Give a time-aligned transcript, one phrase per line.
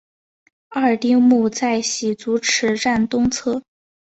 [0.69, 3.61] 二丁目在洗足池站东侧。